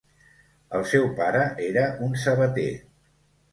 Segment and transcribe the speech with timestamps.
[0.79, 2.67] El seu pare era un sabater.